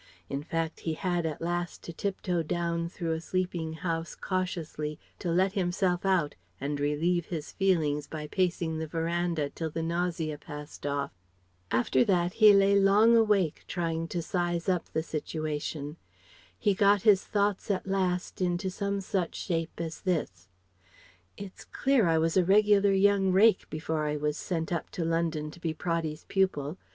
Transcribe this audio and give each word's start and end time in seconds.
In 0.29 0.41
fact, 0.41 0.79
he 0.79 0.95
had 0.95 1.27
at 1.27 1.43
last 1.43 1.83
to 1.83 1.93
tip 1.93 2.23
toe 2.23 2.41
down 2.41 2.89
through 2.89 3.11
a 3.11 3.21
sleeping 3.21 3.73
house 3.73 4.15
cautiously 4.15 4.97
to 5.19 5.29
let 5.29 5.53
himself 5.53 6.07
out 6.07 6.33
and 6.59 6.79
relieve 6.79 7.27
his 7.27 7.51
feelings 7.51 8.07
by 8.07 8.25
pacing 8.25 8.79
the 8.79 8.87
verandah 8.87 9.51
till 9.51 9.69
the 9.69 9.83
nausea 9.83 10.39
passed 10.39 10.87
off. 10.87 11.11
After 11.69 12.03
that 12.03 12.33
he 12.33 12.51
lay 12.51 12.73
long 12.79 13.15
awake 13.15 13.63
trying 13.67 14.07
to 14.07 14.23
size 14.23 14.67
up 14.67 14.89
the 14.91 15.03
situation. 15.03 15.97
He 16.57 16.73
got 16.73 17.03
his 17.03 17.23
thoughts 17.23 17.69
at 17.69 17.85
last 17.85 18.41
into 18.41 18.71
some 18.71 19.01
such 19.01 19.35
shape 19.35 19.79
as 19.79 20.01
this: 20.01 20.47
"It's 21.37 21.63
clear 21.63 22.07
I 22.07 22.17
was 22.17 22.35
a 22.35 22.43
regular 22.43 22.91
young 22.91 23.31
rake 23.31 23.69
before 23.69 24.05
I 24.07 24.15
was 24.15 24.35
sent 24.35 24.71
up 24.73 24.89
to 24.97 25.05
London 25.05 25.51
to 25.51 25.59
be 25.59 25.75
Praddy's 25.75 26.23
pupil. 26.23 26.79